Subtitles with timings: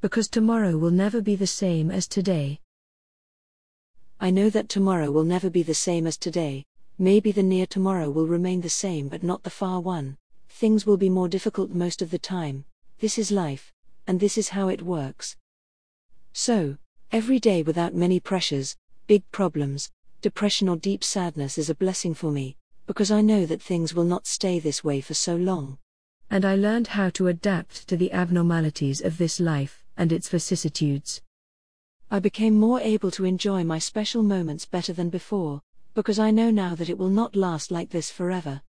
[0.00, 2.60] because tomorrow will never be the same as today.
[4.20, 6.64] I know that tomorrow will never be the same as today,
[6.98, 10.16] maybe the near tomorrow will remain the same but not the far one,
[10.48, 12.64] things will be more difficult most of the time,
[13.00, 13.72] this is life,
[14.06, 15.36] and this is how it works.
[16.32, 16.76] So,
[17.10, 18.76] every day without many pressures,
[19.08, 19.90] big problems,
[20.22, 22.56] depression or deep sadness is a blessing for me,
[22.86, 25.78] because I know that things will not stay this way for so long.
[26.30, 31.20] And I learned how to adapt to the abnormalities of this life and its vicissitudes.
[32.10, 35.60] I became more able to enjoy my special moments better than before,
[35.92, 38.62] because I know now that it will not last like this forever.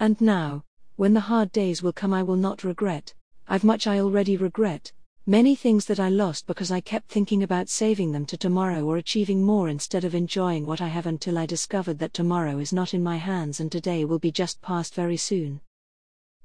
[0.00, 0.64] And now,
[0.96, 3.12] when the hard days will come, I will not regret,
[3.46, 4.92] I've much I already regret,
[5.28, 8.96] Many things that I lost because I kept thinking about saving them to tomorrow or
[8.96, 12.94] achieving more instead of enjoying what I have until I discovered that tomorrow is not
[12.94, 15.62] in my hands and today will be just past very soon.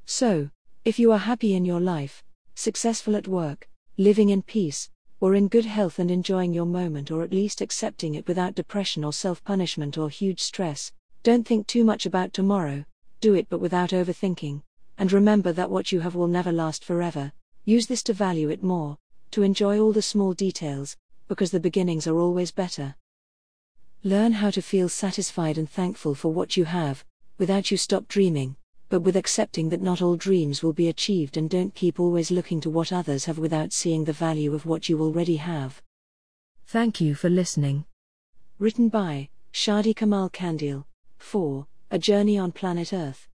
[0.07, 0.49] So,
[0.83, 2.23] if you are happy in your life,
[2.55, 3.69] successful at work,
[4.01, 8.15] living in peace, or in good health and enjoying your moment or at least accepting
[8.15, 12.83] it without depression or self punishment or huge stress, don't think too much about tomorrow,
[13.19, 14.63] do it but without overthinking,
[14.97, 17.31] and remember that what you have will never last forever.
[17.63, 18.97] Use this to value it more,
[19.29, 20.97] to enjoy all the small details,
[21.27, 22.95] because the beginnings are always better.
[24.03, 27.05] Learn how to feel satisfied and thankful for what you have,
[27.37, 28.55] without you stop dreaming,
[28.91, 32.59] but with accepting that not all dreams will be achieved and don't keep always looking
[32.59, 35.81] to what others have without seeing the value of what you already have.
[36.67, 37.85] Thank you for listening.
[38.59, 40.83] Written by Shadi Kamal Kandil.
[41.19, 41.65] 4.
[41.91, 43.29] A Journey on Planet Earth.